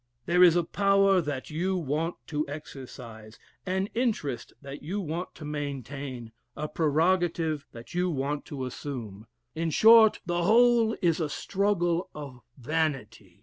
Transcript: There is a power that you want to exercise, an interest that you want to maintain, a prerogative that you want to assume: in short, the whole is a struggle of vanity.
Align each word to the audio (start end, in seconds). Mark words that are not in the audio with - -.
There 0.25 0.41
is 0.43 0.55
a 0.55 0.63
power 0.63 1.21
that 1.21 1.51
you 1.51 1.77
want 1.77 2.15
to 2.25 2.43
exercise, 2.49 3.37
an 3.67 3.87
interest 3.93 4.51
that 4.63 4.81
you 4.81 4.99
want 4.99 5.35
to 5.35 5.45
maintain, 5.45 6.31
a 6.57 6.67
prerogative 6.67 7.67
that 7.71 7.93
you 7.93 8.09
want 8.09 8.43
to 8.45 8.65
assume: 8.65 9.27
in 9.53 9.69
short, 9.69 10.19
the 10.25 10.41
whole 10.41 10.97
is 11.03 11.19
a 11.19 11.29
struggle 11.29 12.09
of 12.15 12.39
vanity. 12.57 13.39